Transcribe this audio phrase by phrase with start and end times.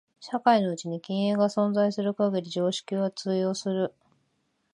[0.19, 3.93] 社会のうちに均衡が存在する限り常識は通用する。